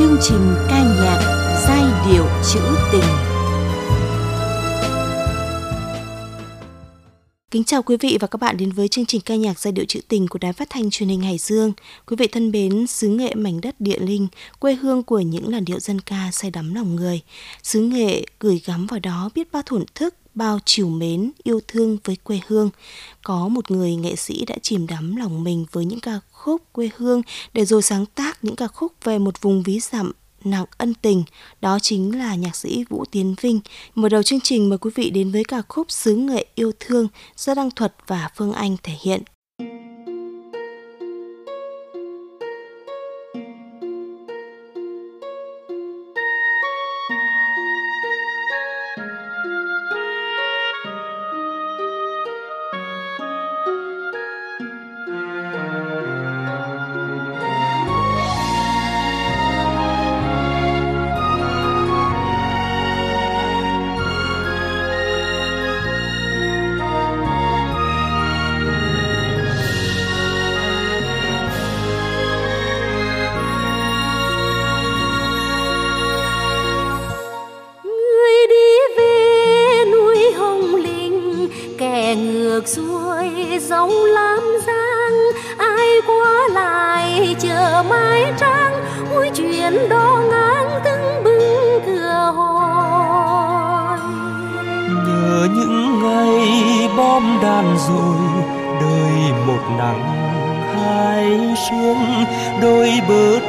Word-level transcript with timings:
chương 0.00 0.16
trình 0.22 0.54
ca 0.68 0.82
nhạc 0.82 1.20
giai 1.68 2.12
điệu 2.12 2.26
trữ 2.52 2.60
tình. 2.92 3.10
Kính 7.50 7.64
chào 7.64 7.82
quý 7.82 7.96
vị 8.00 8.16
và 8.20 8.26
các 8.26 8.40
bạn 8.40 8.56
đến 8.56 8.72
với 8.72 8.88
chương 8.88 9.06
trình 9.06 9.20
ca 9.20 9.34
nhạc 9.34 9.58
giai 9.58 9.72
điệu 9.72 9.84
trữ 9.84 10.00
tình 10.08 10.28
của 10.28 10.38
Đài 10.38 10.52
Phát 10.52 10.70
thanh 10.70 10.90
Truyền 10.90 11.08
hình 11.08 11.20
Hải 11.20 11.38
Dương. 11.38 11.72
Quý 12.06 12.16
vị 12.18 12.26
thân 12.26 12.50
mến, 12.50 12.86
xứ 12.86 13.08
nghệ 13.08 13.34
mảnh 13.34 13.60
đất 13.60 13.80
địa 13.80 13.98
linh, 13.98 14.28
quê 14.58 14.74
hương 14.74 15.02
của 15.02 15.20
những 15.20 15.52
làn 15.52 15.64
điệu 15.64 15.80
dân 15.80 16.00
ca 16.00 16.28
say 16.32 16.50
đắm 16.50 16.74
lòng 16.74 16.96
người. 16.96 17.20
Xứ 17.62 17.80
nghệ 17.80 18.24
gửi 18.40 18.62
gắm 18.64 18.86
vào 18.86 19.00
đó 19.00 19.30
biết 19.34 19.52
bao 19.52 19.62
thổn 19.66 19.84
thức, 19.94 20.14
bao 20.34 20.58
chiều 20.64 20.88
mến, 20.88 21.30
yêu 21.42 21.60
thương 21.68 21.98
với 22.04 22.16
quê 22.16 22.40
hương. 22.46 22.70
Có 23.22 23.48
một 23.48 23.70
người 23.70 23.96
nghệ 23.96 24.16
sĩ 24.16 24.44
đã 24.44 24.56
chìm 24.62 24.86
đắm 24.86 25.16
lòng 25.16 25.44
mình 25.44 25.66
với 25.72 25.84
những 25.84 26.00
ca 26.00 26.20
khúc 26.32 26.62
quê 26.72 26.90
hương 26.96 27.22
để 27.52 27.64
rồi 27.64 27.82
sáng 27.82 28.06
tác 28.06 28.44
những 28.44 28.56
ca 28.56 28.66
khúc 28.66 28.92
về 29.04 29.18
một 29.18 29.40
vùng 29.40 29.62
ví 29.62 29.80
dặm 29.80 30.12
nặng 30.44 30.64
ân 30.78 30.94
tình, 30.94 31.24
đó 31.60 31.78
chính 31.82 32.18
là 32.18 32.34
nhạc 32.34 32.56
sĩ 32.56 32.84
Vũ 32.88 33.04
Tiến 33.10 33.34
Vinh. 33.40 33.60
Mở 33.94 34.08
đầu 34.08 34.22
chương 34.22 34.40
trình 34.40 34.68
mời 34.68 34.78
quý 34.78 34.90
vị 34.94 35.10
đến 35.10 35.30
với 35.32 35.44
ca 35.44 35.62
khúc 35.68 35.90
Sứ 35.90 36.14
nghệ 36.14 36.46
yêu 36.54 36.72
thương 36.80 37.08
do 37.36 37.54
Đăng 37.54 37.70
Thuật 37.70 37.94
và 38.06 38.30
Phương 38.36 38.52
Anh 38.52 38.76
thể 38.82 38.92
hiện. 39.00 39.22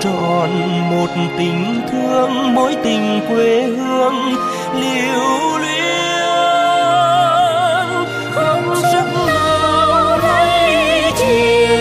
tròn 0.04 0.50
một 0.92 1.08
tình 1.38 1.82
thương 1.92 2.56
mỗi 2.56 2.76
tình 2.84 3.22
quê 3.30 3.64
hương 3.64 4.36
liều 4.74 5.58
luyến. 5.60 5.82
Không 8.34 8.76
sức 8.76 9.08
nào 9.28 10.20
thấy 10.22 11.14
chiều, 11.18 11.78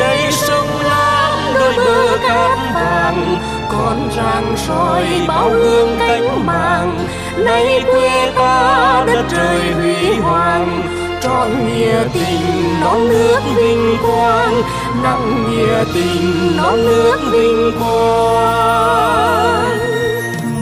đây 0.00 0.32
sông 0.32 0.68
lam 0.84 1.54
đôi 1.54 1.72
bờ 1.76 2.18
cát 2.28 2.58
vàng, 2.74 3.36
con 3.68 4.08
ràng 4.16 4.54
soi 4.56 5.04
bao 5.28 5.50
hương 5.50 5.96
cánh 5.98 6.46
màng 6.46 6.98
nay 7.36 7.82
quê 7.92 8.32
ta 8.36 9.04
đất 9.06 9.24
trời 9.30 9.72
huy 9.72 10.18
hoàng, 10.22 10.82
trọn 11.22 11.50
nghĩa 11.66 12.04
tình 12.14 12.80
non 12.80 13.08
nước 13.08 13.40
vinh 13.56 13.96
quang 14.02 14.62
nặng 15.04 15.50
nghĩa 15.50 15.84
tình 15.94 16.56
non 16.56 16.84
nước 16.84 17.16
vinh 17.32 17.72
quang. 17.78 19.78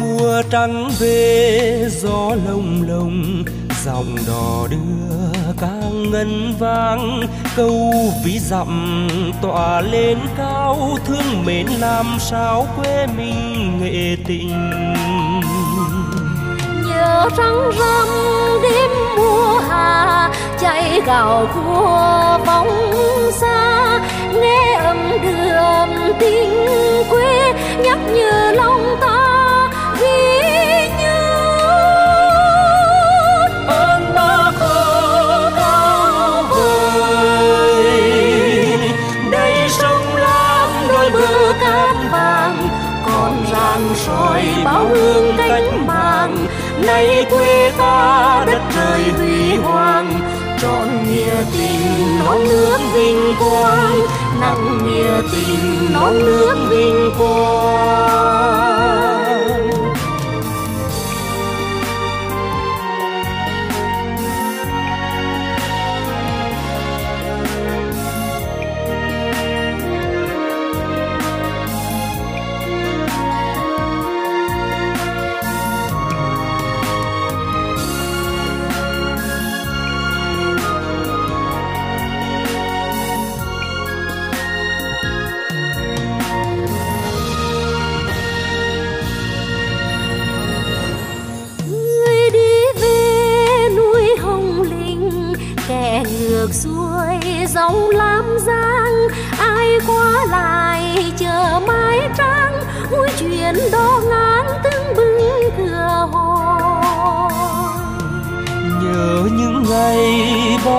Mùa 0.00 0.42
trắng 0.50 0.90
về, 1.00 1.88
gió 1.90 2.30
lồng 2.46 2.84
lồng, 2.88 3.44
dòng 3.84 4.16
đò 4.26 4.66
đưa 4.70 5.52
ca 5.60 5.72
ngân 5.92 6.54
vang. 6.58 7.22
Câu 7.56 7.94
ví 8.24 8.38
dặm 8.38 9.08
tỏa 9.42 9.80
lên 9.80 10.18
cao, 10.38 10.98
thương 11.06 11.44
mến 11.44 11.66
làm 11.66 12.06
sao 12.18 12.66
quê 12.76 13.06
mình 13.16 13.80
nghệ 13.80 14.16
tình. 14.26 14.50
Nhớ 16.86 17.28
trắng 17.36 17.70
râm 17.78 18.08
đêm 18.62 18.90
mùa 19.16 19.60
hạ, 19.68 20.30
chạy 20.60 21.00
gạo 21.06 21.46
cua 21.54 22.38
bóng 22.46 22.92
xa 23.40 23.71
nghe 24.40 24.74
âm 24.74 24.98
đường 25.22 26.14
tình 26.18 26.66
quê, 27.10 27.52
nhắc 27.82 27.98
nhớ 28.14 28.52
lòng 28.52 28.96
ta 29.00 29.22
soi 43.94 44.42
bao 44.64 44.88
hương 44.88 45.34
cánh 45.38 45.86
màng. 45.86 46.46
Nay 46.86 47.26
quê 47.30 47.72
ta 47.78 48.44
đất 48.46 48.62
trời 48.74 49.02
huy 49.18 49.56
hoàng, 49.56 50.20
trọn 50.60 50.88
nghĩa 51.10 51.34
tình 51.52 52.18
non 52.18 52.38
nước 52.48 52.78
vinh 52.94 53.34
quang 53.38 54.00
nặng 54.42 54.78
nghĩa 54.86 55.22
tình 55.32 55.92
non 55.92 56.18
nước 56.18 56.56
vinh 56.70 57.10
quang. 57.18 58.61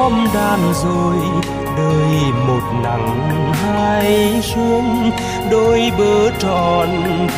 Bom 0.03 0.27
đàn 0.33 0.73
rồi, 0.83 1.17
đời 1.77 2.31
một 2.47 2.61
nắng 2.83 3.53
hai 3.53 4.41
xuống 4.41 5.11
đôi 5.51 5.91
bờ 5.97 6.29
tròn, 6.39 6.89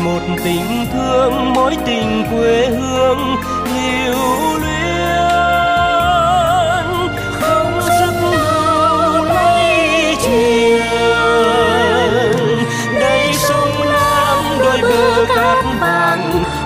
một 0.03 0.19
tình 0.43 0.85
thương 0.93 1.53
mỗi 1.53 1.77
tình 1.85 2.25
quê 2.31 2.67
hương. 2.67 3.35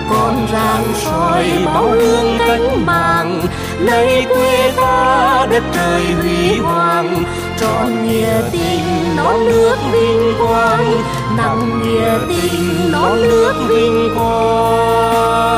Con 0.09 0.47
rạng 0.53 0.93
soi 0.95 1.45
bao 1.65 1.89
hương 1.89 2.37
cánh 2.47 2.85
màng 2.85 3.41
nay 3.79 4.25
quê 4.29 4.71
ta 4.77 5.47
đất 5.49 5.63
trời 5.73 6.03
huy 6.21 6.57
hoàng 6.57 7.23
tròn 7.59 8.07
nghĩa 8.07 8.41
tình 8.51 9.15
non 9.17 9.45
nước 9.45 9.75
vinh 9.91 10.33
quang. 10.39 11.01
Nặng 11.37 11.81
nghĩa 11.83 12.17
tình 12.27 12.91
non 12.91 13.21
nước 13.21 13.53
vinh 13.67 14.09
quang. 14.15 15.49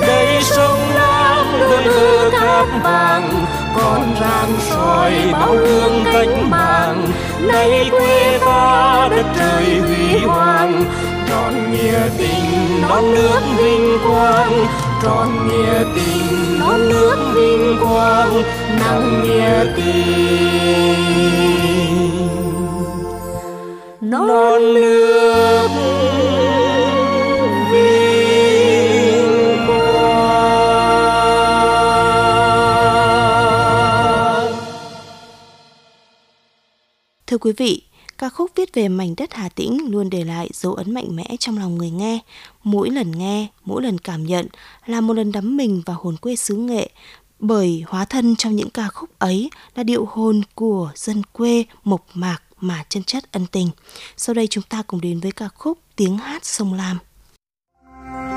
Đây 0.00 0.42
sông 0.42 0.78
nam 0.94 1.46
đôi 1.60 1.84
bờ 1.84 2.30
cát 2.30 2.66
vàng, 2.82 3.44
con 3.76 4.14
rạng 4.20 4.54
soi 4.70 5.12
bao 5.32 5.52
hương 5.52 6.04
cánh 6.12 6.50
màng 6.50 7.06
nay 7.40 7.90
quê 7.90 8.38
ta 8.46 9.08
đất 9.10 9.26
trời 9.38 9.80
huy 9.80 10.18
hoàng 10.26 10.84
tròn 11.28 11.72
nghĩa 11.72 12.00
tình 12.18 12.51
non 12.82 13.14
nước 13.14 13.40
vinh 13.58 13.98
quang 14.08 14.66
tròn 15.02 15.48
nghĩa 15.48 15.84
tình. 15.94 16.58
Non 16.60 16.88
nước 16.88 17.16
vinh 17.34 17.78
quang 17.80 18.42
nặng 18.80 19.22
nghĩa 19.22 19.64
tình. 19.76 19.92
Non 24.00 24.74
nước 24.74 25.68
vinh 27.72 29.66
quang. 29.66 30.12
Thưa 37.26 37.38
quý 37.38 37.52
vị, 37.56 37.82
ca 38.22 38.28
khúc 38.28 38.50
viết 38.54 38.74
về 38.74 38.88
mảnh 38.88 39.14
đất 39.16 39.34
Hà 39.34 39.48
Tĩnh 39.48 39.90
luôn 39.90 40.10
để 40.10 40.24
lại 40.24 40.50
dấu 40.52 40.74
ấn 40.74 40.94
mạnh 40.94 41.16
mẽ 41.16 41.36
trong 41.38 41.58
lòng 41.58 41.78
người 41.78 41.90
nghe. 41.90 42.18
Mỗi 42.62 42.90
lần 42.90 43.10
nghe, 43.10 43.46
mỗi 43.64 43.82
lần 43.82 43.98
cảm 43.98 44.26
nhận 44.26 44.46
là 44.86 45.00
một 45.00 45.14
lần 45.14 45.32
đắm 45.32 45.56
mình 45.56 45.82
vào 45.86 45.98
hồn 46.02 46.16
quê 46.16 46.36
xứ 46.36 46.56
nghệ, 46.56 46.90
bởi 47.38 47.84
hóa 47.86 48.04
thân 48.04 48.36
trong 48.36 48.56
những 48.56 48.70
ca 48.70 48.88
khúc 48.88 49.10
ấy 49.18 49.50
là 49.74 49.82
điệu 49.82 50.04
hồn 50.04 50.42
của 50.54 50.90
dân 50.94 51.22
quê 51.32 51.64
mộc 51.84 52.06
mạc 52.14 52.42
mà 52.60 52.84
chân 52.88 53.04
chất 53.04 53.32
ân 53.32 53.46
tình. 53.46 53.70
Sau 54.16 54.34
đây 54.34 54.46
chúng 54.46 54.64
ta 54.68 54.82
cùng 54.86 55.00
đến 55.00 55.20
với 55.20 55.32
ca 55.32 55.48
khúc 55.48 55.78
Tiếng 55.96 56.16
hát 56.16 56.44
sông 56.44 56.74
Lam. 56.74 56.98
ai 57.86 58.31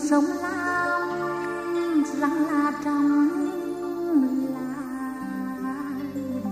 sống 0.00 0.10
sông 0.10 0.24
lam 0.42 2.04
răng 2.20 2.46
là 2.46 2.72
trong 2.84 3.28
là 4.54 4.74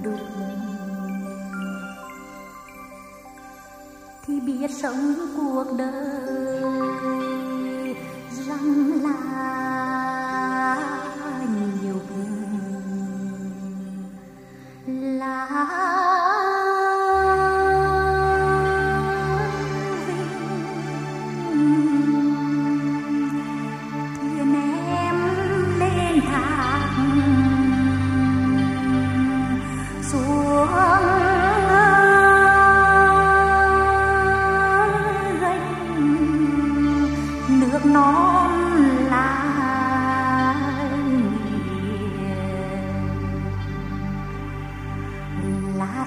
đục 0.04 0.20
thì 4.26 4.40
biết 4.40 4.70
sống 4.70 5.14
cuộc 5.36 5.64
đời 5.78 6.13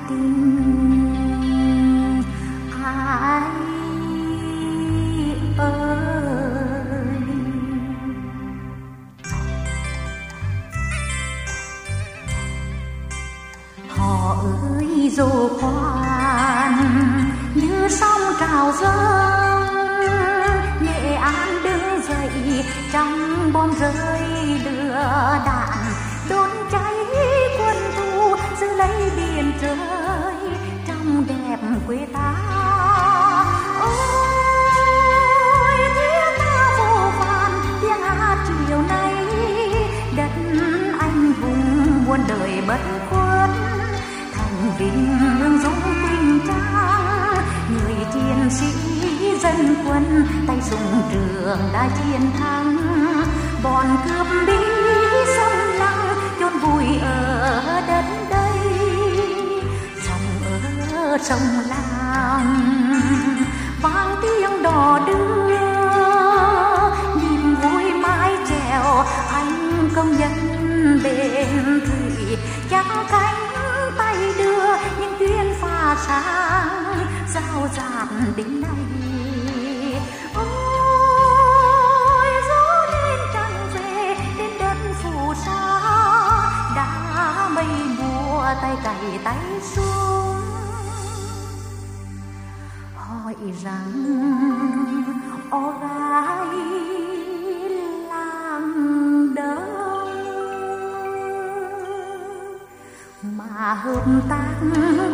tình 0.09 0.56
trong 61.29 61.39
sông 61.39 61.69
lam 61.69 62.61
vang 63.81 64.15
tiếng 64.21 64.63
đò 64.63 64.99
đưa 65.07 65.47
niềm 67.21 67.55
vui 67.55 67.93
mái 67.93 68.35
chèo 68.49 69.05
anh 69.33 69.89
công 69.95 70.17
nhân 70.17 70.33
bên 71.03 71.81
thủy 71.87 72.37
chẳng 72.69 73.05
cánh 73.11 73.35
tay 73.97 74.17
đưa, 74.37 74.77
những 74.99 75.15
tuyến 75.19 75.53
pha 75.61 75.95
sáng 76.07 77.07
giao 77.33 77.67
giản 77.75 78.33
đến 78.35 78.61
đây 78.61 78.86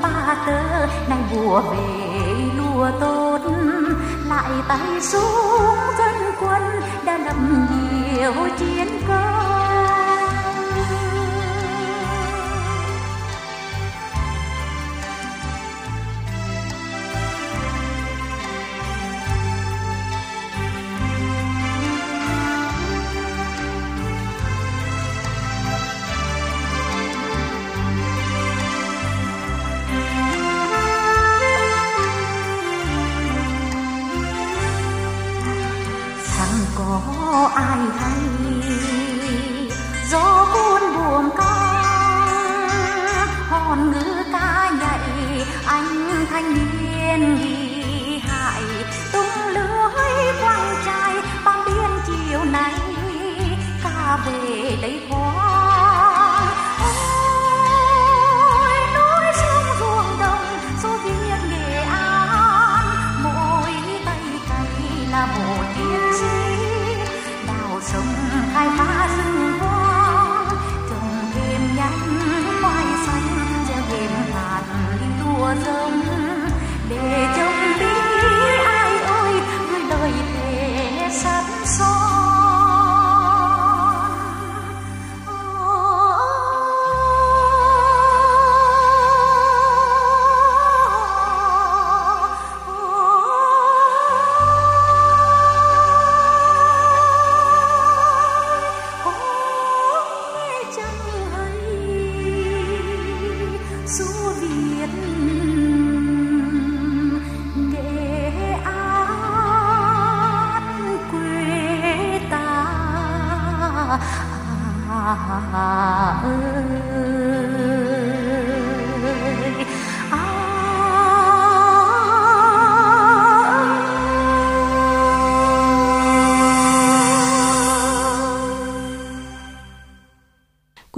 ba 0.01 0.35
tơ, 0.45 0.87
nay 1.09 1.19
mùa 1.31 1.61
về, 1.61 2.35
lúa 2.57 2.89
tốt. 2.99 3.39
Lại 4.29 4.51
tay 4.67 5.01
xuống 5.01 5.77
dân 5.97 6.15
quân, 6.41 6.61
đã 7.05 7.17
lập 7.17 7.35
nhiều 7.69 8.33
chiến 8.59 8.87
công. 9.07 9.52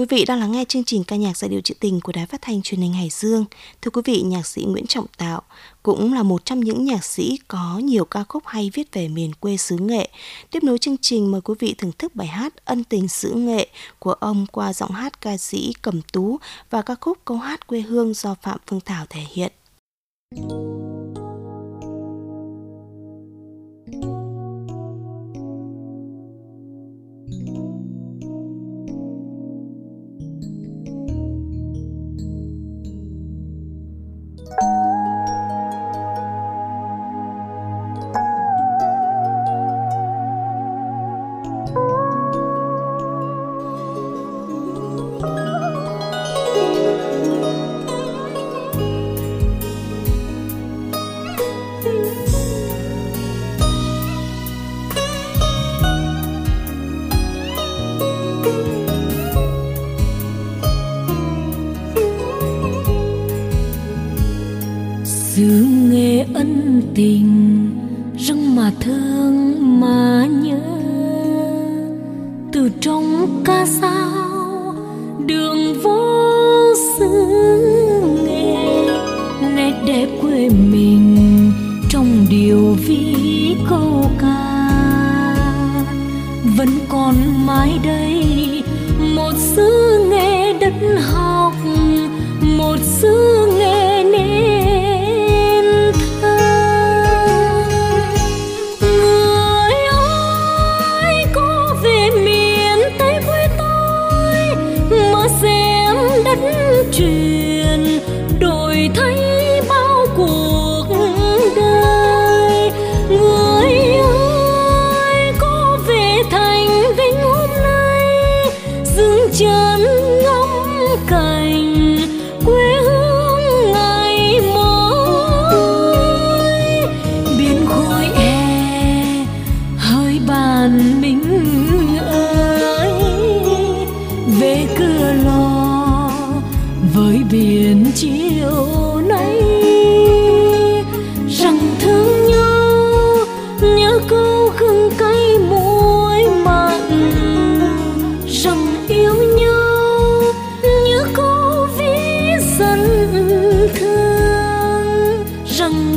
Quý 0.09 0.17
vị 0.17 0.25
đang 0.25 0.39
lắng 0.39 0.51
nghe 0.51 0.65
chương 0.65 0.83
trình 0.83 1.03
ca 1.03 1.15
nhạc 1.15 1.37
giai 1.37 1.49
điệu 1.49 1.61
trữ 1.61 1.73
tình 1.73 1.99
của 2.01 2.11
Đài 2.11 2.25
Phát 2.25 2.41
thanh 2.41 2.61
Truyền 2.61 2.81
hình 2.81 2.93
Hải 2.93 3.09
Dương. 3.11 3.45
Thưa 3.81 3.91
quý 3.91 4.01
vị, 4.05 4.21
nhạc 4.21 4.47
sĩ 4.47 4.63
Nguyễn 4.63 4.87
Trọng 4.87 5.05
Tạo 5.17 5.41
cũng 5.83 6.13
là 6.13 6.23
một 6.23 6.45
trong 6.45 6.59
những 6.59 6.85
nhạc 6.85 7.03
sĩ 7.03 7.39
có 7.47 7.81
nhiều 7.83 8.05
ca 8.05 8.23
khúc 8.23 8.43
hay 8.45 8.71
viết 8.73 8.93
về 8.93 9.07
miền 9.07 9.33
quê 9.39 9.57
xứ 9.57 9.77
Nghệ. 9.77 10.09
Tiếp 10.51 10.63
nối 10.63 10.77
chương 10.77 10.97
trình 11.01 11.31
mời 11.31 11.41
quý 11.41 11.53
vị 11.59 11.75
thưởng 11.77 11.91
thức 11.99 12.15
bài 12.15 12.27
hát 12.27 12.53
Ân 12.65 12.83
tình 12.83 13.07
xứ 13.07 13.33
Nghệ 13.33 13.67
của 13.99 14.13
ông 14.13 14.45
qua 14.51 14.73
giọng 14.73 14.91
hát 14.91 15.21
ca 15.21 15.37
sĩ 15.37 15.73
Cẩm 15.81 16.01
Tú 16.13 16.37
và 16.69 16.81
ca 16.81 16.95
khúc 17.01 17.17
Câu 17.25 17.37
hát 17.37 17.67
quê 17.67 17.81
hương 17.81 18.13
do 18.13 18.35
Phạm 18.41 18.57
Phương 18.67 18.81
Thảo 18.85 19.05
thể 19.09 19.21
hiện. 19.33 19.51
Thank 20.35 20.51
you. 20.51 20.94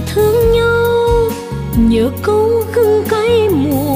thương 0.06 0.52
nhau. 0.52 1.30
Nhớ 1.78 2.10
câu 2.22 2.62
gừng 2.74 3.04
cay 3.08 3.48
mùa 3.48 3.87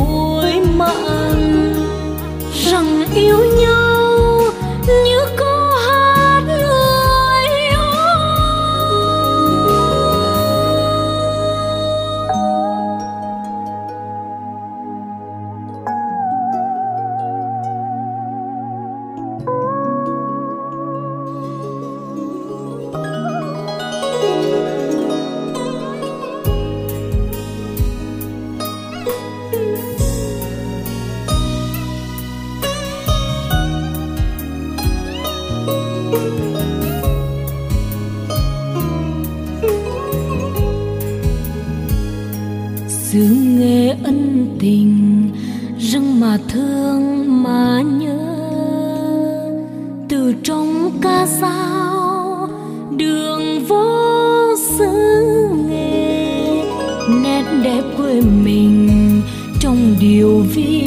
vẻ 57.72 57.82
quê 57.96 58.20
mình, 58.20 59.22
trong 59.60 59.96
điều 60.00 60.44
vĩ 60.54 60.84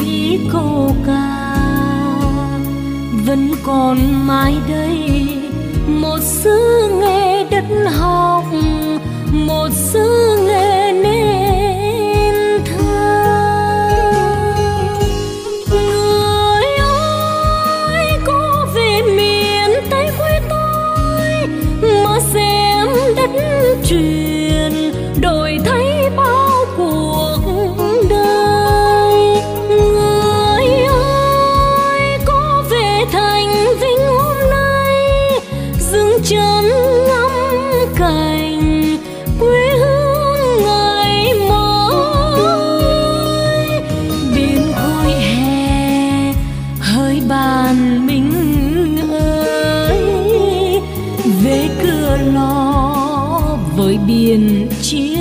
câu 0.52 0.96
ca 1.06 1.56
vẫn 3.26 3.50
còn 3.62 3.98
mãi 4.26 4.56
đây, 4.68 5.28
một 5.86 6.18
xứ 6.22 6.88
nghe 7.00 7.46
đất 7.50 7.64
học 7.98 8.44
một 9.32 9.68
xứ 9.92 10.36
đàn 47.66 48.06
mình 48.06 48.96
ơi 49.10 50.00
về 51.42 51.68
cửa 51.82 52.18
lò 52.34 53.58
với 53.76 53.98
biển 54.06 54.68
chia 54.82 55.15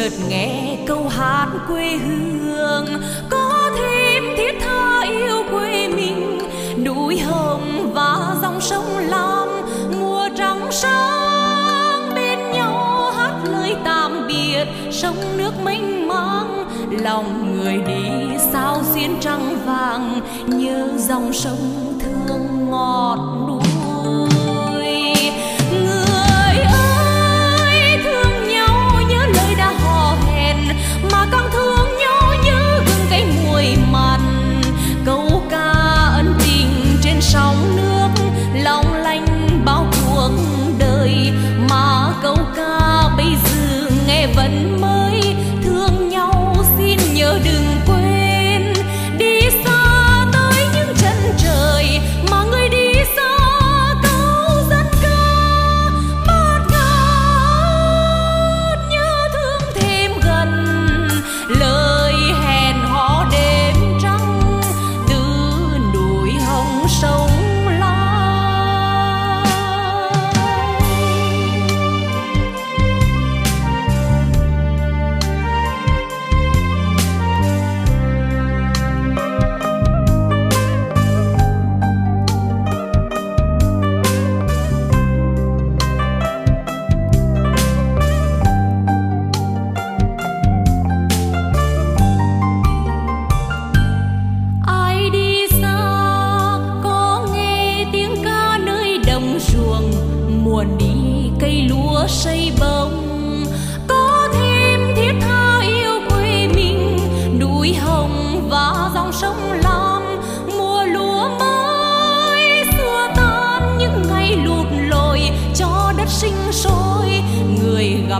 chợt 0.00 0.12
nghe 0.28 0.78
câu 0.86 1.08
hát 1.08 1.48
quê 1.68 1.96
hương. 1.96 2.86
Có 3.30 3.70
thêm 3.78 4.24
thiết 4.36 4.54
tha 4.60 5.00
yêu 5.00 5.44
quê 5.50 5.88
mình, 5.88 6.38
núi 6.84 7.18
hồng 7.18 7.92
và 7.94 8.36
dòng 8.42 8.60
sông 8.60 8.98
lam. 8.98 9.48
Mùa 10.00 10.28
trắng 10.36 10.68
sáng 10.70 12.14
bên 12.14 12.38
nhau 12.52 13.12
hát 13.16 13.34
lời 13.44 13.76
tạm 13.84 14.26
biệt, 14.28 14.64
sông 14.90 15.16
nước 15.36 15.52
mênh 15.64 16.08
mang. 16.08 16.68
Lòng 16.90 17.56
người 17.56 17.76
đi 17.76 18.38
sao 18.52 18.82
xiên 18.94 19.10
trăng 19.20 19.56
vàng 19.66 20.20
như 20.46 20.98
dòng 20.98 21.32
sông 21.32 21.94
thương 22.00 22.70
ngọt 22.70 23.39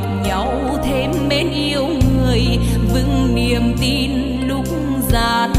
gặp 0.03 0.23
nhau 0.25 0.79
thêm 0.85 1.11
mến 1.29 1.51
yêu 1.51 1.87
người. 2.17 2.59
Vững 2.95 3.35
niềm 3.35 3.77
tin 3.81 4.11
lúc 4.49 4.65
gian 5.09 5.51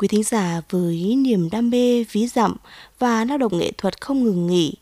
quý 0.00 0.08
thính 0.08 0.22
giả, 0.22 0.60
với 0.70 1.14
niềm 1.16 1.50
đam 1.50 1.70
mê 1.70 2.04
ví 2.04 2.26
dặm 2.26 2.56
và 2.98 3.24
lao 3.24 3.38
động 3.38 3.58
nghệ 3.58 3.72
thuật 3.78 4.00
không 4.00 4.24
ngừng 4.24 4.46
nghỉ, 4.46 4.74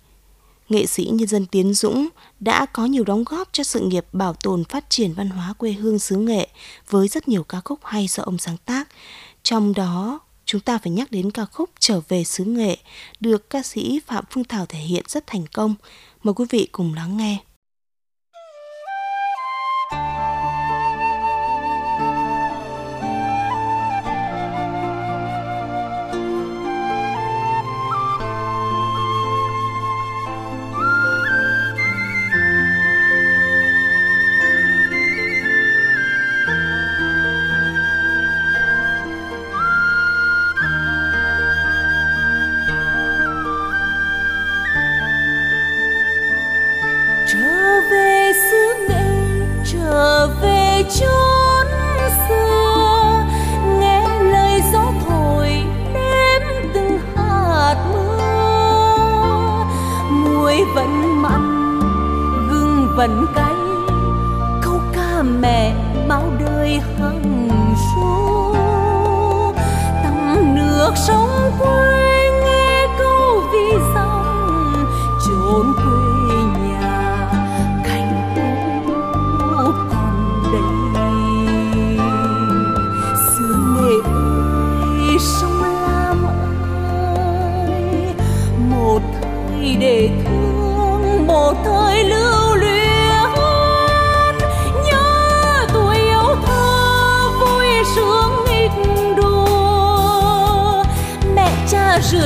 nghệ 0.68 0.86
sĩ 0.86 1.10
nhân 1.12 1.28
dân 1.28 1.46
Tiến 1.46 1.74
Dũng 1.74 2.08
đã 2.40 2.66
có 2.66 2.86
nhiều 2.86 3.04
đóng 3.04 3.24
góp 3.24 3.48
cho 3.52 3.64
sự 3.64 3.80
nghiệp 3.80 4.06
bảo 4.12 4.34
tồn 4.34 4.64
phát 4.64 4.90
triển 4.90 5.12
văn 5.12 5.28
hóa 5.28 5.52
quê 5.58 5.72
hương 5.72 5.98
xứ 5.98 6.16
nghệ 6.16 6.48
với 6.90 7.08
rất 7.08 7.28
nhiều 7.28 7.42
ca 7.42 7.60
khúc 7.60 7.78
hay 7.82 8.06
do 8.06 8.22
ông 8.22 8.38
sáng 8.38 8.56
tác. 8.64 8.88
Trong 9.42 9.74
đó, 9.74 10.20
chúng 10.44 10.60
ta 10.60 10.78
phải 10.78 10.92
nhắc 10.92 11.10
đến 11.10 11.30
ca 11.30 11.44
khúc 11.44 11.70
Trở 11.78 12.00
về 12.08 12.24
xứ 12.24 12.44
nghệ 12.44 12.76
được 13.20 13.50
ca 13.50 13.62
sĩ 13.62 14.00
Phạm 14.06 14.24
Phương 14.30 14.44
Thảo 14.44 14.66
thể 14.66 14.78
hiện 14.78 15.04
rất 15.08 15.26
thành 15.26 15.44
công. 15.52 15.74
Mời 16.22 16.34
quý 16.34 16.44
vị 16.50 16.68
cùng 16.72 16.94
lắng 16.94 17.16
nghe. 17.16 17.38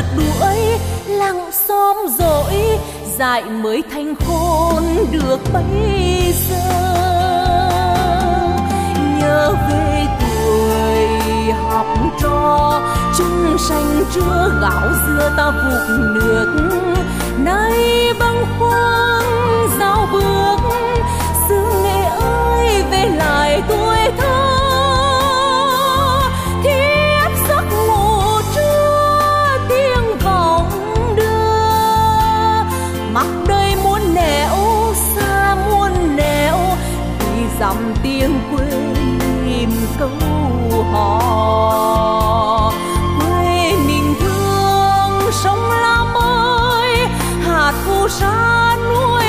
Rượt 0.02 0.26
đuổi, 0.40 0.78
lặng 1.06 1.50
xóm 1.68 1.96
dỗi, 2.18 2.78
dại 3.18 3.42
mới 3.42 3.82
thành 3.92 4.14
khôn 4.14 4.82
được 5.10 5.38
bây 5.52 6.32
giờ. 6.32 6.56
Nhớ 9.20 9.54
về 9.70 10.06
tuổi 10.20 11.52
học 11.68 11.86
trò, 12.22 12.80
chung 13.18 13.56
sanh 13.58 14.04
chưa 14.14 14.58
gạo 14.62 14.88
dưa 15.06 15.34
ta 15.36 15.50
vụt 15.50 15.88
nước. 16.14 16.64
Nay 17.38 18.12
băng 18.18 18.44
khoáng 18.58 19.68
giao 19.80 20.08
bước, 20.12 20.56
xứ 21.48 21.62
nghệ 21.82 22.04
ơi 22.20 22.84
về 22.90 23.06
lại 23.16 23.62
tuổi 23.68 23.98
thơ. 24.18 24.41
Tiếng 38.02 38.40
quê 38.50 38.70
tìm 39.44 39.70
câu 39.98 40.10
hò. 40.92 42.72
Quê 43.20 43.72
mình 43.86 44.14
thương 44.20 45.32
sông 45.32 45.70
la 45.70 46.04
mới 46.14 46.96
hạt 47.46 47.72
phù 47.86 48.08
sa 48.08 48.76
nuôi 48.88 49.21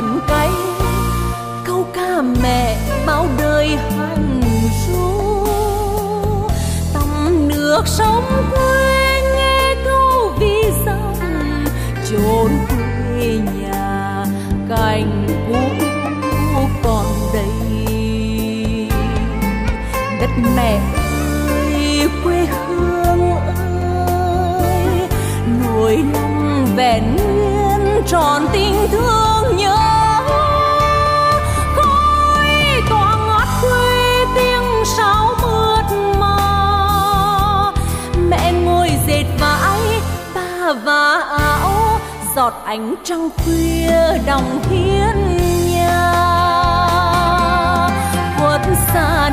vẫn 0.00 0.20
cay. 0.28 0.50
Câu 1.64 1.86
ca 1.94 2.22
mẹ 2.42 2.76
bao 3.06 3.26
đời 3.38 3.68
hằng 3.68 4.40
ru. 4.86 5.46
Tắm 6.94 7.48
nước 7.48 7.82
sông 7.86 8.24
quê 8.50 9.22
nghe 9.36 9.74
câu 9.84 10.32
vi 10.40 10.54
dòng. 10.86 11.14
Chốn 12.10 12.50
quê 12.68 13.40
nhà 13.60 14.24
cành 14.68 15.26
cũ 15.48 15.58
còn 16.82 17.06
đây 17.34 18.88
đất 20.20 20.30
mẹ 20.56 20.80
ơi, 20.96 22.08
quê 22.24 22.46
hương 22.46 23.30
ơi. 24.56 25.08
Lòng 26.12 26.66
vẹn 26.76 27.16
nguyên 27.16 28.02
tròn 28.06 28.46
tình 28.52 28.88
thương. 28.90 29.17
Giọt 42.48 42.64
ánh 42.64 42.94
trăng 43.04 43.30
khuya 43.36 44.18
đồng 44.26 44.62
hiên 44.70 45.36
nhà. 45.70 46.12
Quất 48.40 48.60
xa 48.92 49.27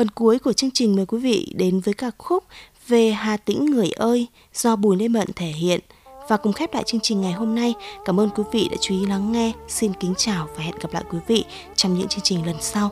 Phần 0.00 0.10
cuối 0.10 0.38
của 0.38 0.52
chương 0.52 0.70
trình 0.70 0.96
mời 0.96 1.06
quý 1.06 1.18
vị 1.18 1.52
đến 1.56 1.80
với 1.80 1.94
ca 1.94 2.10
khúc 2.18 2.44
Về 2.88 3.10
Hà 3.10 3.36
Tĩnh 3.36 3.66
Người 3.66 3.90
ơi 3.90 4.26
do 4.54 4.76
Bùi 4.76 4.96
Lê 4.96 5.08
Mận 5.08 5.28
thể 5.36 5.46
hiện. 5.46 5.80
Và 6.28 6.36
cùng 6.36 6.52
khép 6.52 6.74
lại 6.74 6.82
chương 6.86 7.00
trình 7.00 7.20
ngày 7.20 7.32
hôm 7.32 7.54
nay, 7.54 7.74
cảm 8.04 8.20
ơn 8.20 8.30
quý 8.36 8.42
vị 8.52 8.68
đã 8.70 8.76
chú 8.80 8.94
ý 8.94 9.06
lắng 9.06 9.32
nghe. 9.32 9.52
Xin 9.68 9.92
kính 10.00 10.14
chào 10.16 10.48
và 10.56 10.62
hẹn 10.62 10.74
gặp 10.80 10.92
lại 10.92 11.02
quý 11.10 11.18
vị 11.26 11.44
trong 11.76 11.98
những 11.98 12.08
chương 12.08 12.20
trình 12.24 12.46
lần 12.46 12.56
sau. 12.60 12.90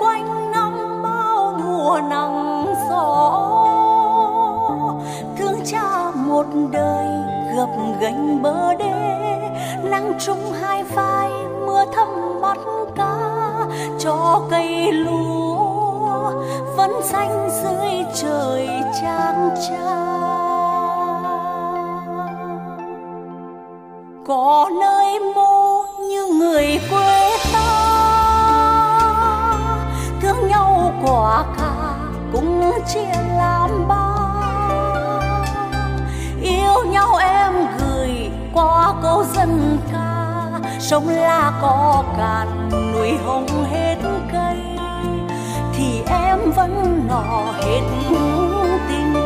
Quanh 0.00 0.50
năm 0.50 1.02
bao 1.02 1.58
mùa 1.64 2.00
nắng 2.10 2.66
gió. 2.90 3.42
Thương 5.38 5.60
cha 5.64 6.10
một 6.14 6.46
đời 6.70 7.06
gập 7.56 7.70
gánh 8.00 8.42
bờ 8.42 8.74
đê, 8.74 9.16
nắng 9.82 10.12
trung 10.26 10.52
hai 10.60 10.82
vai 10.82 11.30
mưa 11.66 11.84
thấm 11.92 12.40
mắt 12.40 12.58
cá 12.96 13.16
cho 13.98 14.40
cây 14.50 14.92
lúa 14.92 16.30
vẫn 16.76 16.92
xanh 17.02 17.48
dưới 17.62 17.90
trời 18.14 18.68
trang 19.02 19.50
trang 19.68 19.96
có 24.26 24.70
nơi 24.80 24.95
cả 32.36 32.42
cũng 32.42 32.72
chia 32.86 33.20
làm 33.36 33.88
ba. 33.88 34.16
Yêu 36.42 36.84
nhau 36.90 37.16
em 37.16 37.52
gửi 37.78 38.30
qua 38.52 38.94
câu 39.02 39.24
dân 39.34 39.78
ca, 39.92 40.36
sông 40.78 41.08
la 41.08 41.52
có 41.62 42.04
cạn, 42.18 42.70
núi 42.92 43.18
hồng 43.24 43.64
hết 43.72 43.96
cây. 44.32 44.56
Thì 45.76 46.02
em 46.10 46.38
vẫn 46.56 47.04
nọ 47.08 47.52
hết 47.58 47.80
tình 48.88 49.25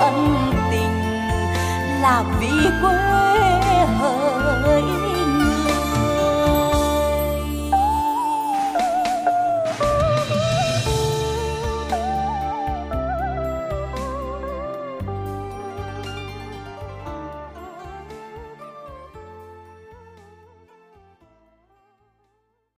ân 0.00 0.52
tình 0.70 1.02
là 2.02 2.24
vì 2.40 2.70
quê 2.82 2.96
hỡi 3.98 5.05